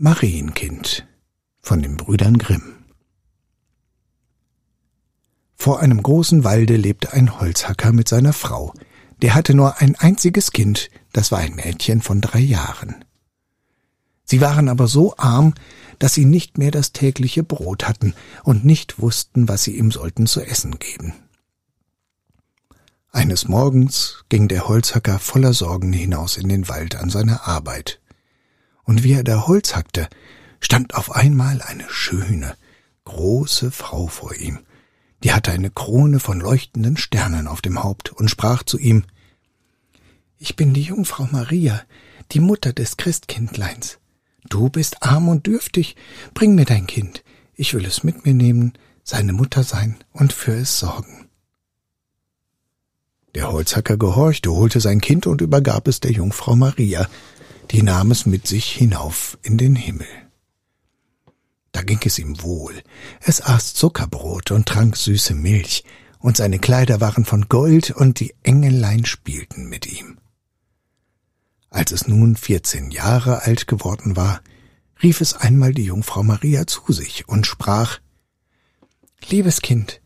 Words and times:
Marienkind 0.00 1.08
von 1.60 1.82
den 1.82 1.96
Brüdern 1.96 2.38
Grimm 2.38 2.76
Vor 5.56 5.80
einem 5.80 6.00
großen 6.00 6.44
Walde 6.44 6.76
lebte 6.76 7.12
ein 7.12 7.40
Holzhacker 7.40 7.90
mit 7.90 8.08
seiner 8.08 8.32
Frau. 8.32 8.72
Der 9.22 9.34
hatte 9.34 9.54
nur 9.54 9.80
ein 9.80 9.96
einziges 9.96 10.52
Kind, 10.52 10.88
das 11.12 11.32
war 11.32 11.40
ein 11.40 11.56
Mädchen 11.56 12.00
von 12.00 12.20
drei 12.20 12.38
Jahren. 12.38 13.04
Sie 14.22 14.40
waren 14.40 14.68
aber 14.68 14.86
so 14.86 15.16
arm, 15.16 15.54
dass 15.98 16.14
sie 16.14 16.26
nicht 16.26 16.58
mehr 16.58 16.70
das 16.70 16.92
tägliche 16.92 17.42
Brot 17.42 17.88
hatten 17.88 18.14
und 18.44 18.64
nicht 18.64 19.00
wussten, 19.00 19.48
was 19.48 19.64
sie 19.64 19.76
ihm 19.76 19.90
sollten 19.90 20.28
zu 20.28 20.42
essen 20.42 20.78
geben. 20.78 21.12
Eines 23.10 23.48
Morgens 23.48 24.22
ging 24.28 24.46
der 24.46 24.68
Holzhacker 24.68 25.18
voller 25.18 25.54
Sorgen 25.54 25.92
hinaus 25.92 26.36
in 26.36 26.48
den 26.48 26.68
Wald 26.68 26.94
an 26.94 27.10
seine 27.10 27.48
Arbeit 27.48 28.00
und 28.88 29.04
wie 29.04 29.12
er 29.12 29.22
da 29.22 29.46
Holz 29.46 29.76
hackte, 29.76 30.08
stand 30.60 30.94
auf 30.94 31.14
einmal 31.14 31.60
eine 31.60 31.84
schöne, 31.90 32.56
große 33.04 33.70
Frau 33.70 34.06
vor 34.06 34.34
ihm. 34.34 34.60
Die 35.22 35.32
hatte 35.32 35.52
eine 35.52 35.70
Krone 35.70 36.20
von 36.20 36.40
leuchtenden 36.40 36.96
Sternen 36.96 37.48
auf 37.48 37.60
dem 37.60 37.84
Haupt 37.84 38.10
und 38.12 38.30
sprach 38.30 38.62
zu 38.62 38.78
ihm 38.78 39.04
Ich 40.38 40.56
bin 40.56 40.72
die 40.72 40.84
Jungfrau 40.84 41.28
Maria, 41.30 41.82
die 42.32 42.40
Mutter 42.40 42.72
des 42.72 42.96
Christkindleins. 42.96 43.98
Du 44.48 44.70
bist 44.70 45.02
arm 45.02 45.28
und 45.28 45.46
dürftig, 45.46 45.94
bring 46.32 46.54
mir 46.54 46.64
dein 46.64 46.86
Kind, 46.86 47.22
ich 47.56 47.74
will 47.74 47.84
es 47.84 48.04
mit 48.04 48.24
mir 48.24 48.32
nehmen, 48.32 48.72
seine 49.04 49.34
Mutter 49.34 49.64
sein 49.64 49.98
und 50.12 50.32
für 50.32 50.54
es 50.54 50.78
sorgen. 50.78 51.28
Der 53.34 53.52
Holzhacker 53.52 53.98
gehorchte, 53.98 54.50
holte 54.50 54.80
sein 54.80 55.02
Kind 55.02 55.26
und 55.26 55.42
übergab 55.42 55.88
es 55.88 56.00
der 56.00 56.12
Jungfrau 56.12 56.56
Maria, 56.56 57.06
die 57.70 57.82
nahm 57.82 58.10
es 58.10 58.26
mit 58.26 58.46
sich 58.46 58.70
hinauf 58.72 59.38
in 59.42 59.58
den 59.58 59.76
Himmel. 59.76 60.08
Da 61.72 61.82
ging 61.82 62.00
es 62.04 62.18
ihm 62.18 62.42
wohl. 62.42 62.82
Es 63.20 63.40
aß 63.40 63.74
Zuckerbrot 63.74 64.50
und 64.50 64.66
trank 64.66 64.96
süße 64.96 65.34
Milch, 65.34 65.84
und 66.18 66.36
seine 66.36 66.58
Kleider 66.58 67.00
waren 67.00 67.24
von 67.24 67.48
Gold, 67.48 67.92
und 67.92 68.18
die 68.20 68.34
Engelein 68.42 69.04
spielten 69.04 69.68
mit 69.68 69.86
ihm. 69.86 70.18
Als 71.70 71.92
es 71.92 72.08
nun 72.08 72.34
vierzehn 72.34 72.90
Jahre 72.90 73.42
alt 73.42 73.66
geworden 73.66 74.16
war, 74.16 74.40
rief 75.02 75.20
es 75.20 75.34
einmal 75.34 75.72
die 75.72 75.84
Jungfrau 75.84 76.22
Maria 76.22 76.66
zu 76.66 76.92
sich 76.92 77.28
und 77.28 77.46
sprach 77.46 78.00
Liebes 79.28 79.60
Kind, 79.60 80.00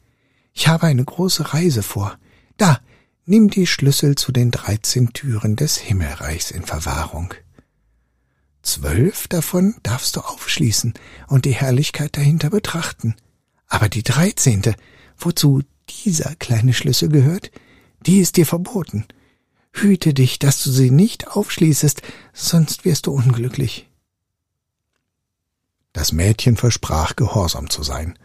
ich 0.53 0.69
habe 0.69 0.87
eine 0.87 1.05
große 1.05 1.55
Reise 1.55 1.83
vor. 1.83 2.19
Da, 2.57 2.81
nimm 3.25 3.49
die 3.49 3.67
Schlüssel 3.67 4.17
zu 4.17 4.33
den 4.33 4.51
dreizehn 4.51 5.13
Türen 5.13 5.57
des 5.57 5.77
Himmelreichs 5.77 6.51
in 6.51 6.65
Verwahrung. 6.65 7.33
Zwölf 8.63 9.27
davon 9.29 9.75
darfst 9.83 10.17
du 10.17 10.21
aufschließen 10.21 10.95
und 11.27 11.45
die 11.45 11.55
Herrlichkeit 11.55 12.17
dahinter 12.17 12.51
betrachten. 12.51 13.17
Aber 13.67 13.89
die 13.89 14.03
dreizehnte, 14.03 14.75
wozu 15.19 15.63
dieser 16.05 16.35
kleine 16.37 16.73
Schlüssel 16.73 17.09
gehört, 17.09 17.51
die 18.07 18.21
ist 18.21 18.37
dir 18.37 18.47
verboten. 18.47 19.07
Hüte 19.73 20.15
dich, 20.15 20.39
dass 20.39 20.63
du 20.63 20.71
sie 20.71 20.91
nicht 20.91 21.29
aufschließest, 21.29 22.03
sonst 22.33 22.85
wirst 22.85 23.07
du 23.07 23.13
unglücklich. 23.13 23.89
Das 25.93 26.13
Mädchen 26.13 26.57
versprach, 26.57 27.17
gehorsam 27.17 27.69
zu 27.69 27.83
sein. 27.83 28.19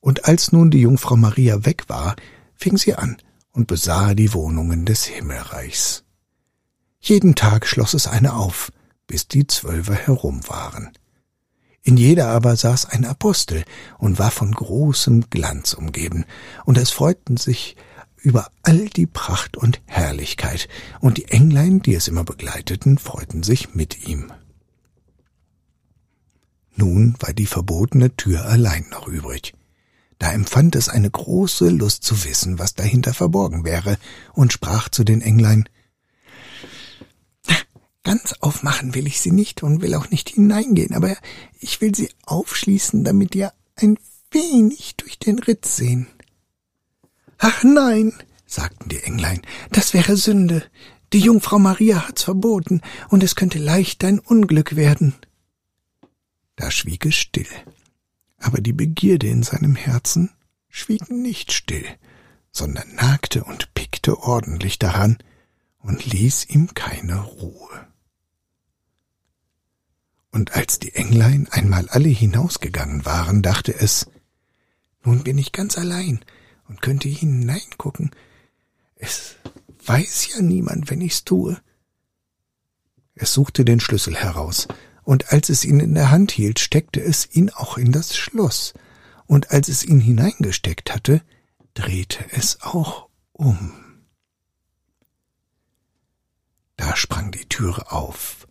Und 0.00 0.26
als 0.26 0.52
nun 0.52 0.70
die 0.70 0.80
Jungfrau 0.80 1.16
Maria 1.16 1.64
weg 1.64 1.84
war, 1.88 2.16
fing 2.54 2.76
sie 2.76 2.94
an 2.94 3.16
und 3.52 3.66
besah 3.66 4.14
die 4.14 4.32
Wohnungen 4.32 4.84
des 4.86 5.04
Himmelreichs. 5.04 6.04
Jeden 7.00 7.34
Tag 7.34 7.66
schloss 7.66 7.94
es 7.94 8.06
eine 8.06 8.34
auf, 8.34 8.70
bis 9.10 9.26
die 9.26 9.48
Zwölfe 9.48 9.96
herum 9.96 10.46
waren. 10.46 10.92
In 11.82 11.96
jeder 11.96 12.28
aber 12.28 12.54
saß 12.54 12.84
ein 12.84 13.04
Apostel 13.04 13.64
und 13.98 14.20
war 14.20 14.30
von 14.30 14.52
großem 14.52 15.30
Glanz 15.30 15.74
umgeben, 15.74 16.26
und 16.64 16.78
es 16.78 16.90
freuten 16.90 17.36
sich 17.36 17.74
über 18.18 18.52
all 18.62 18.88
die 18.88 19.08
Pracht 19.08 19.56
und 19.56 19.82
Herrlichkeit, 19.86 20.68
und 21.00 21.16
die 21.16 21.24
Englein, 21.24 21.82
die 21.82 21.96
es 21.96 22.06
immer 22.06 22.22
begleiteten, 22.22 22.98
freuten 22.98 23.42
sich 23.42 23.74
mit 23.74 24.06
ihm. 24.06 24.32
Nun 26.76 27.16
war 27.18 27.32
die 27.32 27.46
verbotene 27.46 28.14
Tür 28.14 28.44
allein 28.44 28.86
noch 28.92 29.08
übrig. 29.08 29.54
Da 30.20 30.30
empfand 30.30 30.76
es 30.76 30.88
eine 30.88 31.10
große 31.10 31.68
Lust 31.68 32.04
zu 32.04 32.22
wissen, 32.22 32.60
was 32.60 32.74
dahinter 32.74 33.12
verborgen 33.12 33.64
wäre, 33.64 33.98
und 34.34 34.52
sprach 34.52 34.88
zu 34.88 35.02
den 35.02 35.20
Englein 35.20 35.64
Ganz 38.02 38.34
aufmachen 38.40 38.94
will 38.94 39.06
ich 39.06 39.20
sie 39.20 39.30
nicht 39.30 39.62
und 39.62 39.82
will 39.82 39.94
auch 39.94 40.10
nicht 40.10 40.30
hineingehen, 40.30 40.94
aber 40.94 41.16
ich 41.58 41.80
will 41.80 41.94
sie 41.94 42.10
aufschließen, 42.24 43.04
damit 43.04 43.34
ihr 43.34 43.52
ein 43.76 43.98
wenig 44.30 44.96
durch 44.96 45.18
den 45.18 45.38
Ritz 45.38 45.76
sehen. 45.76 46.06
Ach 47.38 47.62
nein, 47.62 48.12
sagten 48.46 48.88
die 48.88 49.02
Englein, 49.02 49.42
das 49.70 49.92
wäre 49.92 50.16
Sünde. 50.16 50.64
Die 51.12 51.20
Jungfrau 51.20 51.58
Maria 51.58 52.06
hat's 52.06 52.22
verboten, 52.22 52.80
und 53.08 53.22
es 53.22 53.34
könnte 53.34 53.58
leicht 53.58 54.02
dein 54.02 54.18
Unglück 54.18 54.76
werden. 54.76 55.14
Da 56.56 56.70
schwieg 56.70 57.04
es 57.06 57.16
still, 57.16 57.48
aber 58.38 58.60
die 58.60 58.72
Begierde 58.72 59.28
in 59.28 59.42
seinem 59.42 59.74
Herzen 59.76 60.30
schwieg 60.68 61.10
nicht 61.10 61.52
still, 61.52 61.86
sondern 62.52 62.94
nagte 62.94 63.44
und 63.44 63.74
pickte 63.74 64.18
ordentlich 64.18 64.78
daran 64.78 65.18
und 65.78 66.06
ließ 66.06 66.46
ihm 66.48 66.74
keine 66.74 67.20
Ruhe. 67.20 67.89
Und 70.30 70.54
als 70.54 70.78
die 70.78 70.94
Englein 70.94 71.48
einmal 71.50 71.88
alle 71.88 72.08
hinausgegangen 72.08 73.04
waren, 73.04 73.42
dachte 73.42 73.74
es, 73.74 74.06
nun 75.02 75.24
bin 75.24 75.38
ich 75.38 75.52
ganz 75.52 75.76
allein 75.76 76.24
und 76.68 76.82
könnte 76.82 77.08
hineingucken. 77.08 78.10
Es 78.94 79.36
weiß 79.84 80.34
ja 80.34 80.42
niemand, 80.42 80.90
wenn 80.90 81.00
ich's 81.00 81.24
tue. 81.24 81.60
Es 83.14 83.32
suchte 83.32 83.64
den 83.64 83.80
Schlüssel 83.80 84.14
heraus, 84.14 84.68
und 85.02 85.32
als 85.32 85.48
es 85.48 85.64
ihn 85.64 85.80
in 85.80 85.94
der 85.94 86.10
Hand 86.10 86.30
hielt, 86.30 86.60
steckte 86.60 87.00
es 87.00 87.28
ihn 87.34 87.50
auch 87.50 87.76
in 87.76 87.90
das 87.90 88.16
Schloss, 88.16 88.74
und 89.26 89.50
als 89.50 89.68
es 89.68 89.84
ihn 89.84 90.00
hineingesteckt 90.00 90.94
hatte, 90.94 91.22
drehte 91.74 92.24
es 92.32 92.62
auch 92.62 93.08
um. 93.32 93.72
Da 96.76 96.96
sprang 96.96 97.30
die 97.30 97.48
Türe 97.48 97.90
auf, 97.90 98.46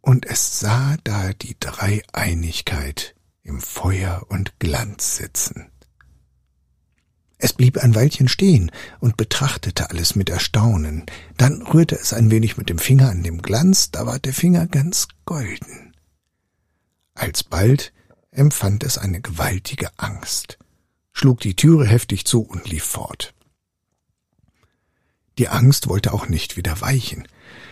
und 0.00 0.26
es 0.26 0.60
sah 0.60 0.96
da 1.04 1.32
die 1.32 1.56
Dreieinigkeit 1.58 3.14
im 3.42 3.60
Feuer 3.60 4.26
und 4.28 4.58
Glanz 4.58 5.16
sitzen. 5.16 5.70
Es 7.38 7.52
blieb 7.52 7.78
ein 7.78 7.94
Weilchen 7.94 8.26
stehen 8.26 8.72
und 8.98 9.16
betrachtete 9.16 9.90
alles 9.90 10.16
mit 10.16 10.28
Erstaunen, 10.28 11.06
dann 11.36 11.62
rührte 11.62 11.94
es 11.94 12.12
ein 12.12 12.32
wenig 12.32 12.56
mit 12.56 12.68
dem 12.68 12.78
Finger 12.78 13.10
an 13.10 13.22
dem 13.22 13.42
Glanz, 13.42 13.92
da 13.92 14.06
ward 14.06 14.24
der 14.24 14.34
Finger 14.34 14.66
ganz 14.66 15.06
golden. 15.24 15.94
Alsbald 17.14 17.92
empfand 18.32 18.82
es 18.82 18.98
eine 18.98 19.20
gewaltige 19.20 19.90
Angst, 19.98 20.58
schlug 21.12 21.40
die 21.40 21.54
Türe 21.54 21.86
heftig 21.86 22.24
zu 22.24 22.42
und 22.42 22.68
lief 22.68 22.84
fort. 22.84 23.34
Die 25.38 25.48
Angst 25.48 25.88
wollte 25.88 26.12
auch 26.12 26.28
nicht 26.28 26.56
wieder 26.56 26.80
weichen, 26.80 27.28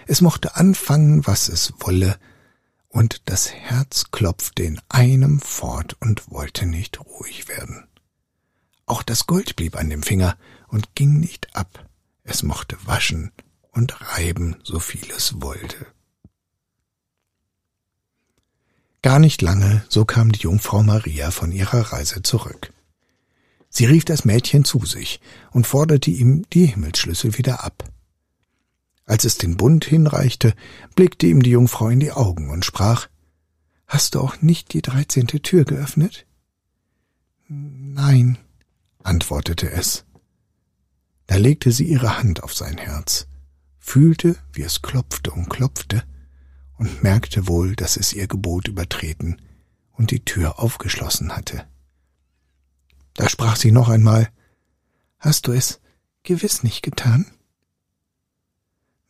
es 0.06 0.20
mochte 0.20 0.56
anfangen, 0.56 1.26
was 1.26 1.48
es 1.48 1.74
wolle, 1.80 2.18
und 2.88 3.22
das 3.26 3.52
Herz 3.52 4.10
klopfte 4.10 4.62
in 4.62 4.80
einem 4.88 5.40
fort 5.40 5.96
und 6.00 6.30
wollte 6.30 6.64
nicht 6.64 7.00
ruhig 7.00 7.48
werden. 7.48 7.86
Auch 8.86 9.02
das 9.02 9.26
Gold 9.26 9.56
blieb 9.56 9.76
an 9.76 9.90
dem 9.90 10.02
Finger 10.02 10.38
und 10.68 10.94
ging 10.94 11.18
nicht 11.18 11.54
ab. 11.54 11.86
Es 12.22 12.42
mochte 12.42 12.78
waschen 12.86 13.32
und 13.72 14.00
reiben, 14.00 14.56
so 14.62 14.78
viel 14.78 15.10
es 15.14 15.42
wollte. 15.42 15.86
Gar 19.02 19.18
nicht 19.18 19.42
lange, 19.42 19.84
so 19.88 20.04
kam 20.04 20.32
die 20.32 20.40
Jungfrau 20.40 20.82
Maria 20.82 21.30
von 21.30 21.52
ihrer 21.52 21.92
Reise 21.92 22.22
zurück. 22.22 22.72
Sie 23.68 23.84
rief 23.84 24.04
das 24.04 24.24
Mädchen 24.24 24.64
zu 24.64 24.84
sich 24.86 25.20
und 25.50 25.66
forderte 25.66 26.10
ihm 26.10 26.48
die 26.50 26.66
Himmelsschlüssel 26.66 27.36
wieder 27.36 27.62
ab. 27.62 27.84
Als 29.06 29.24
es 29.24 29.38
den 29.38 29.56
Bund 29.56 29.84
hinreichte, 29.84 30.52
blickte 30.96 31.28
ihm 31.28 31.42
die 31.42 31.50
Jungfrau 31.50 31.88
in 31.88 32.00
die 32.00 32.12
Augen 32.12 32.50
und 32.50 32.64
sprach 32.64 33.08
Hast 33.86 34.16
du 34.16 34.20
auch 34.20 34.42
nicht 34.42 34.72
die 34.72 34.82
dreizehnte 34.82 35.40
Tür 35.40 35.64
geöffnet? 35.64 36.26
Nein, 37.46 38.36
antwortete 39.04 39.70
es. 39.70 40.04
Da 41.28 41.36
legte 41.36 41.70
sie 41.70 41.84
ihre 41.84 42.18
Hand 42.18 42.42
auf 42.42 42.52
sein 42.52 42.78
Herz, 42.78 43.28
fühlte, 43.78 44.36
wie 44.52 44.62
es 44.62 44.82
klopfte 44.82 45.30
und 45.30 45.48
klopfte, 45.48 46.02
und 46.76 47.04
merkte 47.04 47.46
wohl, 47.46 47.76
dass 47.76 47.96
es 47.96 48.12
ihr 48.12 48.26
Gebot 48.26 48.66
übertreten 48.66 49.40
und 49.92 50.10
die 50.10 50.24
Tür 50.24 50.58
aufgeschlossen 50.58 51.34
hatte. 51.34 51.64
Da 53.14 53.28
sprach 53.28 53.56
sie 53.56 53.70
noch 53.70 53.88
einmal 53.88 54.28
Hast 55.18 55.46
du 55.46 55.52
es 55.52 55.80
gewiss 56.24 56.64
nicht 56.64 56.82
getan? 56.82 57.26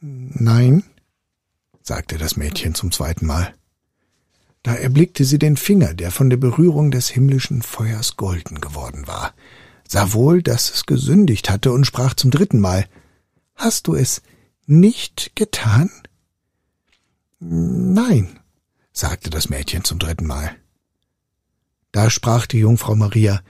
Nein, 0.00 0.84
sagte 1.82 2.18
das 2.18 2.36
Mädchen 2.36 2.74
zum 2.74 2.92
zweiten 2.92 3.26
Mal. 3.26 3.54
Da 4.62 4.74
erblickte 4.74 5.24
sie 5.24 5.38
den 5.38 5.56
Finger, 5.56 5.94
der 5.94 6.10
von 6.10 6.28
der 6.28 6.36
Berührung 6.36 6.90
des 6.90 7.08
himmlischen 7.08 7.62
Feuers 7.62 8.16
golden 8.16 8.60
geworden 8.60 9.06
war, 9.06 9.34
sah 9.88 10.12
wohl, 10.12 10.42
dass 10.42 10.70
es 10.70 10.86
gesündigt 10.86 11.48
hatte 11.48 11.72
und 11.72 11.84
sprach 11.84 12.14
zum 12.14 12.30
dritten 12.30 12.60
Mal 12.60 12.88
Hast 13.54 13.86
du 13.86 13.94
es 13.94 14.22
nicht 14.66 15.32
getan? 15.34 15.90
Nein, 17.38 18.40
sagte 18.92 19.30
das 19.30 19.48
Mädchen 19.48 19.84
zum 19.84 19.98
dritten 19.98 20.26
Mal. 20.26 20.56
Da 21.92 22.10
sprach 22.10 22.46
die 22.46 22.58
Jungfrau 22.58 22.96
Maria 22.96 23.40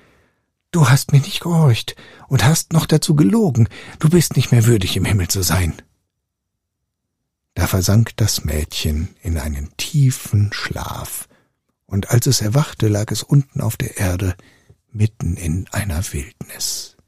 Du 0.70 0.88
hast 0.88 1.12
mir 1.12 1.20
nicht 1.20 1.40
gehorcht 1.40 1.96
und 2.28 2.44
hast 2.44 2.72
noch 2.72 2.86
dazu 2.86 3.16
gelogen, 3.16 3.68
du 3.98 4.10
bist 4.10 4.36
nicht 4.36 4.52
mehr 4.52 4.66
würdig, 4.66 4.96
im 4.96 5.06
Himmel 5.06 5.28
zu 5.28 5.42
sein. 5.42 5.72
Da 7.56 7.66
versank 7.66 8.14
das 8.16 8.44
Mädchen 8.44 9.16
in 9.22 9.38
einen 9.38 9.74
tiefen 9.78 10.52
Schlaf, 10.52 11.26
und 11.86 12.10
als 12.10 12.26
es 12.26 12.42
erwachte, 12.42 12.86
lag 12.86 13.10
es 13.10 13.22
unten 13.22 13.62
auf 13.62 13.78
der 13.78 13.96
Erde, 13.96 14.36
mitten 14.90 15.38
in 15.38 15.66
einer 15.72 16.12
Wildnis. 16.12 16.98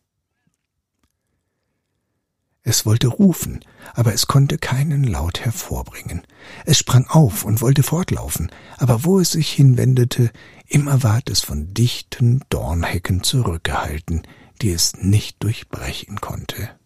Es 2.63 2.87
wollte 2.87 3.09
rufen, 3.09 3.63
aber 3.93 4.15
es 4.15 4.27
konnte 4.27 4.57
keinen 4.57 5.05
Laut 5.05 5.41
hervorbringen. 5.41 6.23
Es 6.65 6.79
sprang 6.79 7.07
auf 7.09 7.45
und 7.45 7.61
wollte 7.61 7.83
fortlaufen, 7.83 8.51
aber 8.79 9.05
wo 9.05 9.21
es 9.21 9.33
sich 9.33 9.53
hinwendete, 9.53 10.31
immer 10.67 11.03
ward 11.03 11.29
es 11.29 11.41
von 11.41 11.75
dichten 11.75 12.41
Dornhecken 12.49 13.23
zurückgehalten, 13.23 14.23
die 14.63 14.71
es 14.71 14.97
nicht 14.97 15.43
durchbrechen 15.43 16.23
konnte. 16.23 16.78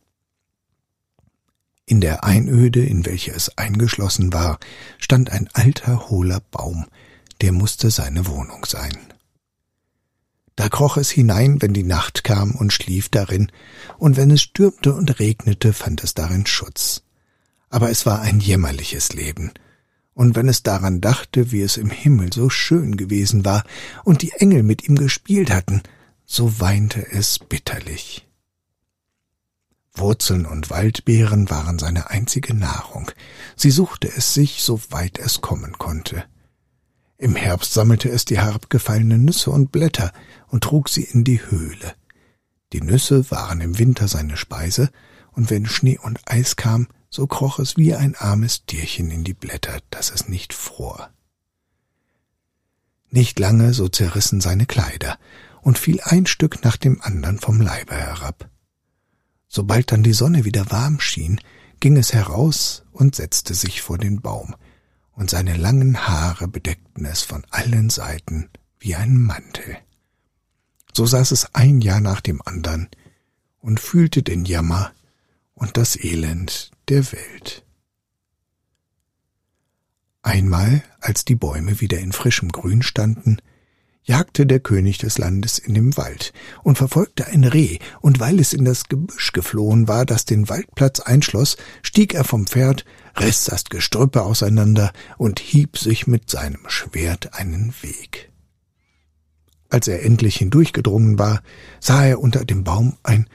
In 1.92 2.00
der 2.00 2.24
Einöde, 2.24 2.82
in 2.82 3.04
welche 3.04 3.32
es 3.32 3.58
eingeschlossen 3.58 4.32
war, 4.32 4.58
stand 4.96 5.30
ein 5.30 5.50
alter 5.52 6.08
hohler 6.08 6.40
Baum, 6.50 6.86
der 7.42 7.52
musste 7.52 7.90
seine 7.90 8.26
Wohnung 8.28 8.64
sein. 8.64 8.96
Da 10.56 10.70
kroch 10.70 10.96
es 10.96 11.10
hinein, 11.10 11.60
wenn 11.60 11.74
die 11.74 11.82
Nacht 11.82 12.24
kam, 12.24 12.52
und 12.52 12.72
schlief 12.72 13.10
darin, 13.10 13.52
und 13.98 14.16
wenn 14.16 14.30
es 14.30 14.40
stürmte 14.40 14.94
und 14.94 15.20
regnete, 15.20 15.74
fand 15.74 16.02
es 16.02 16.14
darin 16.14 16.46
Schutz. 16.46 17.02
Aber 17.68 17.90
es 17.90 18.06
war 18.06 18.22
ein 18.22 18.40
jämmerliches 18.40 19.12
Leben, 19.12 19.52
und 20.14 20.34
wenn 20.34 20.48
es 20.48 20.62
daran 20.62 21.02
dachte, 21.02 21.52
wie 21.52 21.60
es 21.60 21.76
im 21.76 21.90
Himmel 21.90 22.32
so 22.32 22.48
schön 22.48 22.96
gewesen 22.96 23.44
war 23.44 23.64
und 24.02 24.22
die 24.22 24.32
Engel 24.32 24.62
mit 24.62 24.88
ihm 24.88 24.96
gespielt 24.96 25.50
hatten, 25.50 25.82
so 26.24 26.58
weinte 26.58 27.06
es 27.12 27.38
bitterlich. 27.38 28.26
Wurzeln 29.94 30.46
und 30.46 30.70
Waldbeeren 30.70 31.50
waren 31.50 31.78
seine 31.78 32.10
einzige 32.10 32.54
Nahrung. 32.54 33.10
Sie 33.56 33.70
suchte 33.70 34.08
es 34.08 34.34
sich, 34.34 34.62
so 34.62 34.80
weit 34.90 35.18
es 35.18 35.40
kommen 35.40 35.78
konnte. 35.78 36.24
Im 37.18 37.36
Herbst 37.36 37.72
sammelte 37.72 38.08
es 38.08 38.24
die 38.24 38.38
herabgefallenen 38.38 39.24
Nüsse 39.24 39.50
und 39.50 39.70
Blätter 39.70 40.12
und 40.48 40.64
trug 40.64 40.88
sie 40.88 41.04
in 41.04 41.24
die 41.24 41.40
Höhle. 41.40 41.94
Die 42.72 42.80
Nüsse 42.80 43.30
waren 43.30 43.60
im 43.60 43.78
Winter 43.78 44.08
seine 44.08 44.36
Speise, 44.36 44.90
und 45.32 45.50
wenn 45.50 45.66
Schnee 45.66 45.98
und 45.98 46.20
Eis 46.26 46.56
kam, 46.56 46.88
so 47.10 47.26
kroch 47.26 47.58
es 47.58 47.76
wie 47.76 47.94
ein 47.94 48.16
armes 48.16 48.64
Tierchen 48.66 49.10
in 49.10 49.24
die 49.24 49.34
Blätter, 49.34 49.80
dass 49.90 50.10
es 50.10 50.28
nicht 50.28 50.52
fror. 50.52 51.10
Nicht 53.10 53.38
lange, 53.38 53.74
so 53.74 53.88
zerrissen 53.88 54.40
seine 54.40 54.66
Kleider 54.66 55.18
und 55.60 55.78
fiel 55.78 56.00
ein 56.02 56.26
Stück 56.26 56.64
nach 56.64 56.76
dem 56.76 57.00
andern 57.02 57.38
vom 57.38 57.60
Leibe 57.60 57.94
herab. 57.94 58.50
Sobald 59.54 59.92
dann 59.92 60.02
die 60.02 60.14
Sonne 60.14 60.46
wieder 60.46 60.70
warm 60.70 60.98
schien, 60.98 61.38
ging 61.78 61.98
es 61.98 62.14
heraus 62.14 62.84
und 62.90 63.14
setzte 63.14 63.52
sich 63.52 63.82
vor 63.82 63.98
den 63.98 64.22
Baum, 64.22 64.56
und 65.12 65.28
seine 65.28 65.58
langen 65.58 66.08
Haare 66.08 66.48
bedeckten 66.48 67.04
es 67.04 67.20
von 67.20 67.44
allen 67.50 67.90
Seiten 67.90 68.48
wie 68.78 68.94
ein 68.94 69.20
Mantel. 69.20 69.76
So 70.94 71.04
saß 71.04 71.32
es 71.32 71.54
ein 71.54 71.82
Jahr 71.82 72.00
nach 72.00 72.22
dem 72.22 72.40
andern 72.42 72.88
und 73.58 73.78
fühlte 73.78 74.22
den 74.22 74.46
Jammer 74.46 74.90
und 75.52 75.76
das 75.76 76.02
Elend 76.02 76.70
der 76.88 77.12
Welt. 77.12 77.62
Einmal, 80.22 80.82
als 80.98 81.26
die 81.26 81.34
Bäume 81.34 81.78
wieder 81.82 81.98
in 81.98 82.12
frischem 82.12 82.48
Grün 82.52 82.80
standen, 82.80 83.36
jagte 84.04 84.46
der 84.46 84.60
König 84.60 84.98
des 84.98 85.18
Landes 85.18 85.58
in 85.58 85.74
dem 85.74 85.96
Wald 85.96 86.32
und 86.62 86.76
verfolgte 86.76 87.26
ein 87.26 87.44
Reh, 87.44 87.78
und 88.00 88.20
weil 88.20 88.40
es 88.40 88.52
in 88.52 88.64
das 88.64 88.84
Gebüsch 88.84 89.32
geflohen 89.32 89.88
war, 89.88 90.04
das 90.04 90.24
den 90.24 90.48
Waldplatz 90.48 91.00
einschloss, 91.00 91.56
stieg 91.82 92.14
er 92.14 92.24
vom 92.24 92.46
Pferd, 92.46 92.84
riss 93.18 93.44
das 93.44 93.64
Gestrüppe 93.64 94.22
auseinander 94.22 94.92
und 95.18 95.38
hieb 95.38 95.78
sich 95.78 96.06
mit 96.06 96.30
seinem 96.30 96.68
Schwert 96.68 97.34
einen 97.34 97.72
Weg. 97.80 98.30
Als 99.68 99.88
er 99.88 100.04
endlich 100.04 100.36
hindurchgedrungen 100.36 101.18
war, 101.18 101.42
sah 101.80 102.04
er 102.04 102.20
unter 102.20 102.44
dem 102.44 102.64
Baum 102.64 102.98
ein 103.02 103.28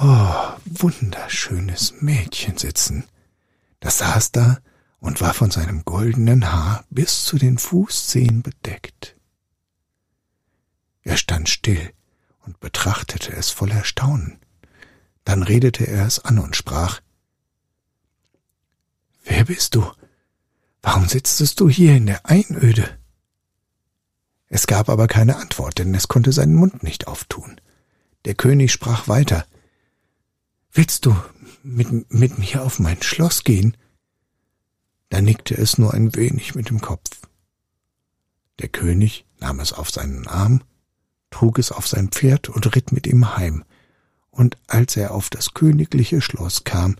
oh, 0.00 0.34
wunderschönes 0.64 1.94
Mädchen 2.00 2.56
sitzen. 2.56 3.04
Das 3.80 3.98
saß 3.98 4.32
da 4.32 4.58
und 5.00 5.20
war 5.20 5.34
von 5.34 5.50
seinem 5.50 5.84
goldenen 5.84 6.50
Haar 6.52 6.84
bis 6.90 7.24
zu 7.24 7.36
den 7.36 7.58
Fußzehen 7.58 8.42
bedeckt. 8.42 9.16
Er 11.02 11.16
stand 11.16 11.48
still 11.48 11.92
und 12.44 12.60
betrachtete 12.60 13.32
es 13.32 13.50
voll 13.50 13.70
Erstaunen. 13.70 14.38
Dann 15.24 15.42
redete 15.42 15.86
er 15.86 16.06
es 16.06 16.18
an 16.18 16.38
und 16.38 16.56
sprach 16.56 17.00
Wer 19.24 19.44
bist 19.44 19.74
du? 19.74 19.90
Warum 20.82 21.06
sitztest 21.08 21.60
du 21.60 21.68
hier 21.68 21.96
in 21.96 22.06
der 22.06 22.26
Einöde? 22.26 22.98
Es 24.48 24.66
gab 24.66 24.88
aber 24.88 25.06
keine 25.06 25.36
Antwort, 25.36 25.78
denn 25.78 25.94
es 25.94 26.08
konnte 26.08 26.32
seinen 26.32 26.54
Mund 26.54 26.82
nicht 26.82 27.06
auftun. 27.06 27.60
Der 28.24 28.34
König 28.34 28.72
sprach 28.72 29.06
weiter 29.08 29.46
Willst 30.72 31.06
du 31.06 31.16
mit, 31.62 32.12
mit 32.12 32.38
mir 32.38 32.62
auf 32.62 32.78
mein 32.78 33.02
Schloss 33.02 33.44
gehen? 33.44 33.76
Da 35.08 35.20
nickte 35.20 35.56
es 35.56 35.78
nur 35.78 35.92
ein 35.92 36.14
wenig 36.14 36.54
mit 36.54 36.70
dem 36.70 36.80
Kopf. 36.80 37.10
Der 38.60 38.68
König 38.68 39.26
nahm 39.38 39.60
es 39.60 39.72
auf 39.72 39.90
seinen 39.90 40.26
Arm 40.26 40.62
trug 41.30 41.58
es 41.58 41.72
auf 41.72 41.86
sein 41.86 42.08
Pferd 42.08 42.48
und 42.48 42.74
ritt 42.74 42.92
mit 42.92 43.06
ihm 43.06 43.36
heim, 43.36 43.64
und 44.30 44.56
als 44.66 44.96
er 44.96 45.12
auf 45.12 45.30
das 45.30 45.54
königliche 45.54 46.20
Schloss 46.20 46.64
kam, 46.64 46.96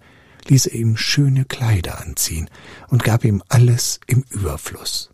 ließ 0.46 0.66
er 0.66 0.74
ihm 0.74 0.96
schöne 0.96 1.44
Kleider 1.44 2.00
anziehen 2.00 2.48
und 2.88 3.04
gab 3.04 3.24
ihm 3.24 3.42
alles 3.48 4.00
im 4.06 4.24
Überfluss. 4.30 5.10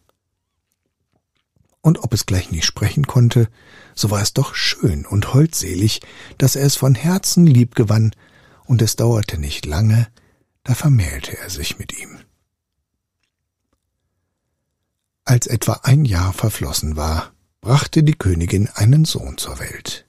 Und 1.80 2.02
ob 2.02 2.12
es 2.14 2.26
gleich 2.26 2.50
nicht 2.50 2.64
sprechen 2.64 3.06
konnte, 3.06 3.48
so 3.94 4.10
war 4.10 4.20
es 4.20 4.32
doch 4.32 4.54
schön 4.54 5.06
und 5.06 5.34
holdselig, 5.34 6.00
dass 6.38 6.56
er 6.56 6.66
es 6.66 6.74
von 6.74 6.94
Herzen 6.94 7.46
lieb 7.46 7.74
gewann, 7.74 8.12
und 8.64 8.82
es 8.82 8.96
dauerte 8.96 9.38
nicht 9.38 9.64
lange, 9.64 10.08
da 10.64 10.74
vermählte 10.74 11.38
er 11.38 11.48
sich 11.48 11.78
mit 11.78 11.96
ihm. 11.96 12.18
Als 15.24 15.46
etwa 15.46 15.80
ein 15.84 16.04
Jahr 16.04 16.32
verflossen 16.32 16.96
war, 16.96 17.32
brachte 17.66 18.04
die 18.04 18.14
Königin 18.14 18.68
einen 18.74 19.04
Sohn 19.04 19.38
zur 19.38 19.58
Welt. 19.58 20.06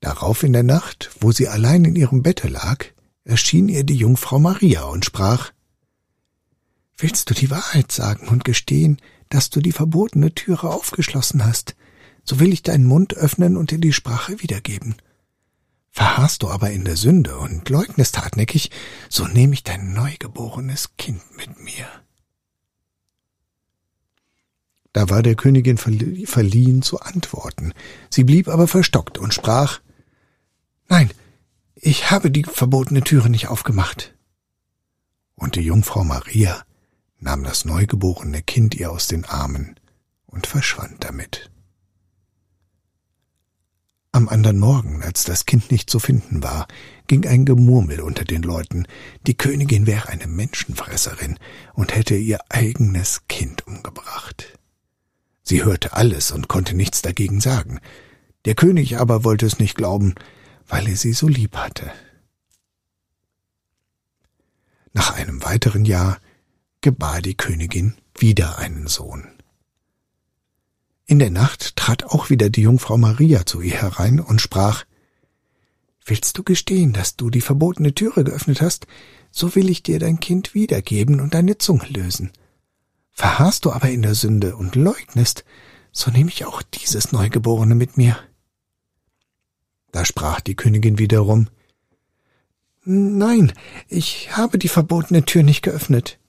Darauf 0.00 0.42
in 0.42 0.52
der 0.52 0.62
Nacht, 0.62 1.08
wo 1.18 1.32
sie 1.32 1.48
allein 1.48 1.86
in 1.86 1.96
ihrem 1.96 2.22
Bette 2.22 2.46
lag, 2.46 2.84
erschien 3.24 3.70
ihr 3.70 3.84
die 3.84 3.96
Jungfrau 3.96 4.38
Maria 4.38 4.82
und 4.82 5.06
sprach 5.06 5.50
Willst 6.98 7.30
du 7.30 7.34
die 7.34 7.50
Wahrheit 7.50 7.90
sagen 7.90 8.28
und 8.28 8.44
gestehen, 8.44 8.98
dass 9.30 9.48
du 9.48 9.62
die 9.62 9.72
verbotene 9.72 10.34
Türe 10.34 10.68
aufgeschlossen 10.68 11.46
hast, 11.46 11.74
so 12.22 12.38
will 12.38 12.52
ich 12.52 12.62
deinen 12.62 12.84
Mund 12.84 13.14
öffnen 13.14 13.56
und 13.56 13.70
dir 13.70 13.78
die 13.78 13.94
Sprache 13.94 14.42
wiedergeben. 14.42 14.96
Verharrst 15.88 16.42
du 16.42 16.50
aber 16.50 16.70
in 16.70 16.84
der 16.84 16.96
Sünde 16.96 17.38
und 17.38 17.66
leugnest 17.70 18.18
hartnäckig, 18.18 18.70
so 19.08 19.26
nehme 19.26 19.54
ich 19.54 19.64
dein 19.64 19.94
neugeborenes 19.94 20.98
Kind 20.98 21.22
mit 21.38 21.58
mir. 21.58 21.86
Da 24.92 25.10
war 25.10 25.22
der 25.22 25.34
Königin 25.34 25.76
verliehen 25.76 26.82
zu 26.82 27.00
antworten. 27.00 27.72
Sie 28.10 28.24
blieb 28.24 28.48
aber 28.48 28.66
verstockt 28.66 29.18
und 29.18 29.34
sprach 29.34 29.80
Nein, 30.88 31.10
ich 31.74 32.10
habe 32.10 32.30
die 32.30 32.44
verbotene 32.44 33.02
Türe 33.02 33.28
nicht 33.28 33.48
aufgemacht. 33.48 34.14
Und 35.34 35.54
die 35.54 35.60
Jungfrau 35.60 36.02
Maria 36.02 36.62
nahm 37.20 37.44
das 37.44 37.64
neugeborene 37.64 38.42
Kind 38.42 38.74
ihr 38.74 38.90
aus 38.90 39.06
den 39.06 39.24
Armen 39.24 39.78
und 40.26 40.46
verschwand 40.46 41.04
damit. 41.04 41.50
Am 44.10 44.28
andern 44.28 44.58
Morgen, 44.58 45.02
als 45.02 45.24
das 45.24 45.44
Kind 45.46 45.70
nicht 45.70 45.90
zu 45.90 46.00
finden 46.00 46.42
war, 46.42 46.66
ging 47.06 47.26
ein 47.26 47.44
Gemurmel 47.44 48.00
unter 48.00 48.24
den 48.24 48.42
Leuten, 48.42 48.86
die 49.26 49.36
Königin 49.36 49.86
wäre 49.86 50.08
eine 50.08 50.26
Menschenfresserin 50.26 51.38
und 51.74 51.94
hätte 51.94 52.16
ihr 52.16 52.40
eigenes 52.48 53.28
Kind 53.28 53.66
umgebracht. 53.66 54.57
Sie 55.48 55.64
hörte 55.64 55.94
alles 55.94 56.30
und 56.30 56.46
konnte 56.46 56.76
nichts 56.76 57.00
dagegen 57.00 57.40
sagen. 57.40 57.80
Der 58.44 58.54
König 58.54 58.98
aber 58.98 59.24
wollte 59.24 59.46
es 59.46 59.58
nicht 59.58 59.76
glauben, 59.76 60.14
weil 60.66 60.86
er 60.86 60.96
sie 60.96 61.14
so 61.14 61.26
lieb 61.26 61.56
hatte. 61.56 61.90
Nach 64.92 65.14
einem 65.14 65.42
weiteren 65.42 65.86
Jahr 65.86 66.18
gebar 66.82 67.22
die 67.22 67.34
Königin 67.34 67.94
wieder 68.14 68.58
einen 68.58 68.88
Sohn. 68.88 69.26
In 71.06 71.18
der 71.18 71.30
Nacht 71.30 71.76
trat 71.76 72.04
auch 72.04 72.28
wieder 72.28 72.50
die 72.50 72.62
Jungfrau 72.62 72.98
Maria 72.98 73.46
zu 73.46 73.62
ihr 73.62 73.80
herein 73.80 74.20
und 74.20 74.42
sprach 74.42 74.84
Willst 76.04 76.36
du 76.36 76.42
gestehen, 76.42 76.92
dass 76.92 77.16
du 77.16 77.30
die 77.30 77.40
verbotene 77.40 77.94
Türe 77.94 78.22
geöffnet 78.22 78.60
hast, 78.60 78.86
so 79.30 79.54
will 79.54 79.70
ich 79.70 79.82
dir 79.82 79.98
dein 79.98 80.20
Kind 80.20 80.52
wiedergeben 80.52 81.20
und 81.20 81.32
deine 81.32 81.56
Zunge 81.56 81.86
lösen. 81.88 82.32
Verharrst 83.18 83.64
du 83.64 83.72
aber 83.72 83.90
in 83.90 84.02
der 84.02 84.14
Sünde 84.14 84.54
und 84.54 84.76
leugnest, 84.76 85.44
so 85.90 86.08
nehme 86.08 86.30
ich 86.30 86.44
auch 86.44 86.62
dieses 86.62 87.10
Neugeborene 87.10 87.74
mit 87.74 87.96
mir. 87.96 88.16
Da 89.90 90.04
sprach 90.04 90.38
die 90.38 90.54
Königin 90.54 91.00
wiederum 91.00 91.48
Nein, 92.84 93.52
ich 93.88 94.36
habe 94.36 94.56
die 94.56 94.68
verbotene 94.68 95.24
Tür 95.24 95.42
nicht 95.42 95.62
geöffnet. 95.62 96.20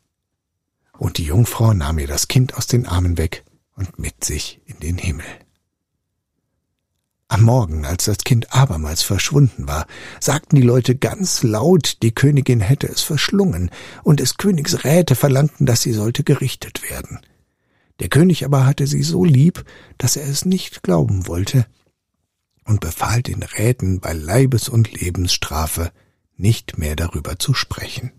Und 0.98 1.19
die 1.19 1.25
Jungfrau 1.25 1.74
nahm 1.74 2.00
ihr 2.00 2.08
das 2.08 2.27
Kind 2.27 2.55
aus 2.55 2.65
den 2.65 2.88
Armen 2.88 3.19
weg 3.19 3.43
und 3.75 4.00
mit 4.00 4.24
sich 4.24 4.60
in 4.65 4.79
den 4.79 4.98
Himmel. 4.98 5.27
Am 7.32 7.44
Morgen, 7.44 7.86
als 7.86 8.06
das 8.06 8.18
Kind 8.18 8.56
abermals 8.56 9.04
verschwunden 9.04 9.68
war, 9.68 9.86
sagten 10.20 10.56
die 10.56 10.64
Leute 10.64 10.96
ganz 10.96 11.44
laut, 11.44 12.02
die 12.02 12.12
Königin 12.12 12.60
hätte 12.60 12.88
es 12.88 13.04
verschlungen, 13.04 13.70
und 14.04 14.20
des 14.20 14.38
Königs 14.38 14.84
Räte 14.84 15.14
verlangten, 15.14 15.68
dass 15.68 15.82
sie 15.84 15.94
sollte 15.94 16.24
gerichtet 16.24 16.90
werden. 16.90 17.20
Der 18.00 18.10
König 18.10 18.46
aber 18.46 18.66
hatte 18.66 18.88
sie 18.88 19.04
so 19.04 19.26
lieb, 19.26 19.64
dass 20.00 20.16
er 20.16 20.28
es 20.28 20.44
nicht 20.44 20.82
glauben 20.82 21.28
wollte, 21.28 21.68
und 22.66 22.80
befahl 22.80 23.22
den 23.22 23.44
Räten 23.44 24.00
bei 24.00 24.14
Leibes- 24.14 24.68
und 24.68 24.92
Lebensstrafe 24.92 25.92
nicht 26.36 26.80
mehr 26.80 26.96
darüber 26.96 27.38
zu 27.38 27.54
sprechen. 27.54 28.12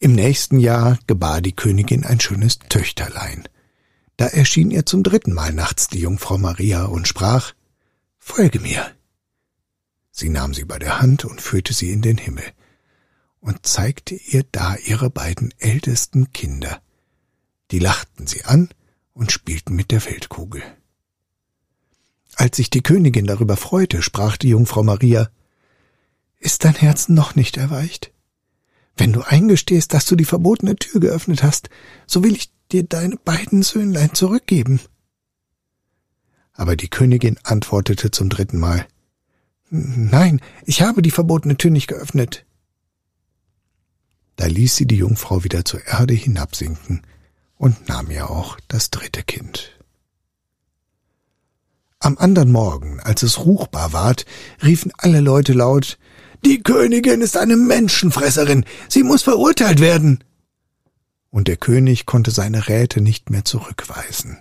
Im 0.00 0.12
nächsten 0.12 0.58
Jahr 0.58 0.98
gebar 1.06 1.40
die 1.40 1.56
Königin 1.56 2.04
ein 2.04 2.20
schönes 2.20 2.58
Töchterlein. 2.58 3.48
Da 4.20 4.26
erschien 4.26 4.70
ihr 4.70 4.84
zum 4.84 5.02
dritten 5.02 5.32
Mal 5.32 5.50
nachts 5.50 5.88
die 5.88 6.00
Jungfrau 6.00 6.36
Maria 6.36 6.84
und 6.84 7.08
sprach 7.08 7.54
Folge 8.18 8.60
mir. 8.60 8.94
Sie 10.10 10.28
nahm 10.28 10.52
sie 10.52 10.66
bei 10.66 10.78
der 10.78 11.00
Hand 11.00 11.24
und 11.24 11.40
führte 11.40 11.72
sie 11.72 11.90
in 11.90 12.02
den 12.02 12.18
Himmel 12.18 12.44
und 13.40 13.66
zeigte 13.66 14.14
ihr 14.14 14.44
da 14.52 14.76
ihre 14.76 15.08
beiden 15.08 15.54
ältesten 15.56 16.34
Kinder. 16.34 16.82
Die 17.70 17.78
lachten 17.78 18.26
sie 18.26 18.44
an 18.44 18.68
und 19.14 19.32
spielten 19.32 19.74
mit 19.74 19.90
der 19.90 20.02
Feldkugel. 20.02 20.62
Als 22.34 22.58
sich 22.58 22.68
die 22.68 22.82
Königin 22.82 23.24
darüber 23.24 23.56
freute, 23.56 24.02
sprach 24.02 24.36
die 24.36 24.50
Jungfrau 24.50 24.82
Maria 24.82 25.30
Ist 26.36 26.66
dein 26.66 26.74
Herz 26.74 27.08
noch 27.08 27.36
nicht 27.36 27.56
erweicht? 27.56 28.12
Wenn 28.98 29.14
du 29.14 29.22
eingestehst, 29.22 29.94
dass 29.94 30.04
du 30.04 30.14
die 30.14 30.26
verbotene 30.26 30.76
Tür 30.76 31.00
geöffnet 31.00 31.42
hast, 31.42 31.70
so 32.06 32.22
will 32.22 32.36
ich 32.36 32.52
dir 32.72 32.84
deine 32.84 33.16
beiden 33.16 33.62
Söhnlein 33.62 34.14
zurückgeben. 34.14 34.80
Aber 36.52 36.76
die 36.76 36.88
Königin 36.88 37.38
antwortete 37.42 38.10
zum 38.10 38.28
dritten 38.28 38.58
Mal 38.58 38.86
Nein, 39.70 40.40
ich 40.64 40.82
habe 40.82 41.00
die 41.00 41.12
verbotene 41.12 41.56
Tür 41.56 41.70
nicht 41.70 41.86
geöffnet. 41.86 42.44
Da 44.34 44.46
ließ 44.46 44.74
sie 44.74 44.86
die 44.86 44.96
Jungfrau 44.96 45.44
wieder 45.44 45.64
zur 45.64 45.86
Erde 45.86 46.14
hinabsinken 46.14 47.02
und 47.56 47.88
nahm 47.88 48.10
ihr 48.10 48.30
auch 48.30 48.58
das 48.66 48.90
dritte 48.90 49.22
Kind. 49.22 49.78
Am 52.00 52.18
andern 52.18 52.50
Morgen, 52.50 52.98
als 53.00 53.22
es 53.22 53.44
ruchbar 53.44 53.92
ward, 53.92 54.24
riefen 54.62 54.90
alle 54.98 55.20
Leute 55.20 55.52
laut 55.52 55.98
die 56.44 56.62
Königin 56.62 57.20
ist 57.20 57.36
eine 57.36 57.56
Menschenfresserin. 57.56 58.64
Sie 58.88 59.02
muss 59.02 59.22
verurteilt 59.22 59.80
werden. 59.80 60.24
Und 61.30 61.48
der 61.48 61.56
König 61.56 62.06
konnte 62.06 62.30
seine 62.30 62.68
Räte 62.68 63.00
nicht 63.00 63.30
mehr 63.30 63.44
zurückweisen. 63.44 64.38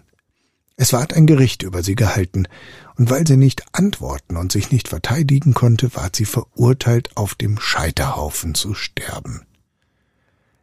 Es 0.81 0.93
ward 0.93 1.13
ein 1.13 1.27
Gericht 1.27 1.61
über 1.61 1.83
sie 1.83 1.95
gehalten, 1.95 2.47
und 2.95 3.09
weil 3.09 3.27
sie 3.27 3.35
nicht 3.35 3.63
antworten 3.73 4.37
und 4.37 4.51
sich 4.51 4.71
nicht 4.71 4.87
verteidigen 4.87 5.53
konnte, 5.53 5.93
ward 5.93 6.15
sie 6.15 6.23
verurteilt, 6.23 7.17
auf 7.17 7.35
dem 7.35 7.59
Scheiterhaufen 7.59 8.55
zu 8.55 8.73
sterben. 8.73 9.45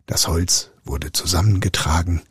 Das 0.06 0.26
Holz 0.26 0.70
wurde 0.84 1.12
zusammengetragen, 1.12 2.22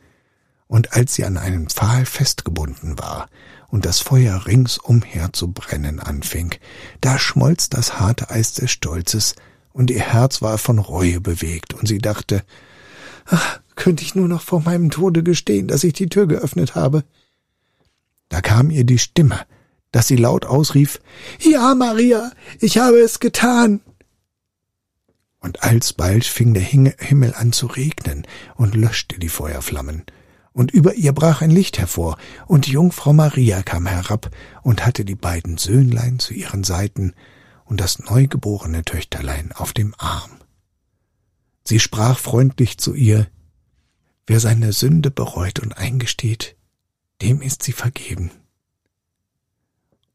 und 0.66 0.94
als 0.94 1.14
sie 1.14 1.24
an 1.24 1.36
einen 1.36 1.68
Pfahl 1.68 2.06
festgebunden 2.06 2.98
war, 2.98 3.28
und 3.68 3.84
das 3.84 4.00
Feuer 4.00 4.46
ringsumher 4.46 5.32
zu 5.32 5.52
brennen 5.52 6.00
anfing, 6.00 6.56
da 7.00 7.20
schmolz 7.20 7.68
das 7.68 8.00
harte 8.00 8.30
Eis 8.30 8.52
des 8.54 8.72
Stolzes, 8.72 9.36
und 9.72 9.90
ihr 9.92 10.00
Herz 10.00 10.42
war 10.42 10.58
von 10.58 10.80
Reue 10.80 11.20
bewegt, 11.20 11.74
und 11.74 11.86
sie 11.86 11.98
dachte, 11.98 12.42
ach, 13.26 13.60
könnte 13.76 14.02
ich 14.02 14.14
nur 14.14 14.26
noch 14.26 14.42
vor 14.42 14.60
meinem 14.60 14.90
Tode 14.90 15.22
gestehen, 15.22 15.68
dass 15.68 15.84
ich 15.84 15.92
die 15.92 16.08
Tür 16.08 16.26
geöffnet 16.26 16.74
habe. 16.74 17.04
Da 18.28 18.40
kam 18.40 18.70
ihr 18.70 18.84
die 18.84 18.98
Stimme, 18.98 19.46
dass 19.92 20.08
sie 20.08 20.16
laut 20.16 20.44
ausrief, 20.46 21.00
Ja, 21.38 21.74
Maria, 21.74 22.32
ich 22.60 22.78
habe 22.78 22.98
es 22.98 23.20
getan. 23.20 23.80
Und 25.38 25.62
alsbald 25.62 26.24
fing 26.24 26.54
der 26.54 26.62
Himmel 26.62 27.34
an 27.34 27.52
zu 27.52 27.66
regnen 27.66 28.26
und 28.56 28.74
löschte 28.74 29.20
die 29.20 29.28
Feuerflammen, 29.28 30.02
und 30.52 30.72
über 30.72 30.94
ihr 30.94 31.12
brach 31.12 31.42
ein 31.42 31.50
Licht 31.50 31.78
hervor, 31.78 32.16
und 32.46 32.66
die 32.66 32.72
Jungfrau 32.72 33.12
Maria 33.12 33.62
kam 33.62 33.86
herab 33.86 34.30
und 34.62 34.84
hatte 34.84 35.04
die 35.04 35.14
beiden 35.14 35.58
Söhnlein 35.58 36.18
zu 36.18 36.34
ihren 36.34 36.64
Seiten 36.64 37.12
und 37.64 37.80
das 37.80 38.00
neugeborene 38.00 38.84
Töchterlein 38.84 39.52
auf 39.52 39.72
dem 39.72 39.94
Arm. 39.98 40.30
Sie 41.62 41.78
sprach 41.78 42.18
freundlich 42.18 42.78
zu 42.78 42.94
ihr, 42.94 43.28
Wer 44.26 44.40
seine 44.40 44.72
Sünde 44.72 45.10
bereut 45.10 45.60
und 45.60 45.76
eingesteht, 45.78 46.56
dem 47.22 47.40
ist 47.40 47.62
sie 47.62 47.72
vergeben, 47.72 48.30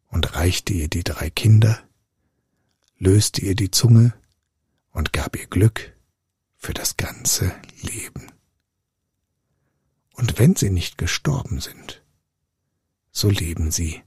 und 0.08 0.36
reichte 0.36 0.74
ihr 0.74 0.90
die 0.90 1.04
drei 1.04 1.30
Kinder, 1.30 1.82
löste 2.98 3.42
ihr 3.42 3.56
die 3.56 3.72
Zunge 3.72 4.14
und 4.92 5.14
gab 5.14 5.38
ihr 5.38 5.48
Glück 5.48 5.96
für 6.58 6.74
das 6.74 6.98
ganze 6.98 7.56
Leben. 7.82 8.28
Und 10.14 10.38
wenn 10.38 10.56
sie 10.56 10.70
nicht 10.70 10.98
gestorben 10.98 11.62
sind, 11.62 12.04
so 13.12 13.30
leben 13.30 13.72
sie 13.72 14.04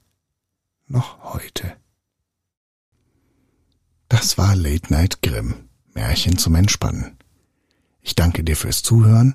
noch 0.87 1.33
heute. 1.33 1.77
Das 4.09 4.37
war 4.37 4.55
Late 4.55 4.93
Night 4.93 5.23
Grimm, 5.23 5.71
Märchen 5.95 6.37
zum 6.37 6.55
Entspannen. 6.55 7.19
Ich 8.03 8.15
danke 8.15 8.45
dir 8.45 8.57
fürs 8.57 8.83
Zuhören 8.83 9.35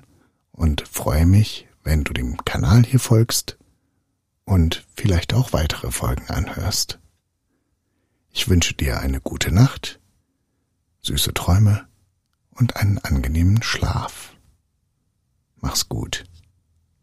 und 0.60 0.86
freue 0.86 1.24
mich, 1.24 1.66
wenn 1.84 2.04
du 2.04 2.12
dem 2.12 2.36
Kanal 2.44 2.84
hier 2.84 3.00
folgst 3.00 3.56
und 4.44 4.84
vielleicht 4.94 5.32
auch 5.32 5.54
weitere 5.54 5.90
Folgen 5.90 6.28
anhörst. 6.28 6.98
Ich 8.30 8.46
wünsche 8.46 8.74
dir 8.74 9.00
eine 9.00 9.22
gute 9.22 9.52
Nacht, 9.52 10.00
süße 11.00 11.32
Träume 11.32 11.88
und 12.50 12.76
einen 12.76 12.98
angenehmen 12.98 13.62
Schlaf. 13.62 14.34
Mach's 15.56 15.88
gut. 15.88 16.24